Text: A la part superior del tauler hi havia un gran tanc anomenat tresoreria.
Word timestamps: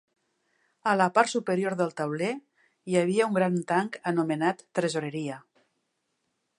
A 0.91 0.93
la 1.01 1.05
part 1.17 1.29
superior 1.33 1.75
del 1.81 1.93
tauler 2.01 2.31
hi 2.37 2.99
havia 3.03 3.29
un 3.33 3.39
gran 3.39 3.61
tanc 3.75 4.01
anomenat 4.15 4.69
tresoreria. 4.81 5.41